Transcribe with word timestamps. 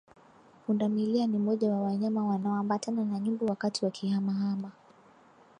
Pundamilia 0.65 1.27
ni 1.27 1.37
moja 1.37 1.71
wa 1.71 1.81
wanyama 1.81 2.27
wanaoambatana 2.27 3.05
na 3.05 3.19
nyumbu 3.19 3.45
wakati 3.45 3.85
wakihama 3.85 4.33
hama 4.33 4.71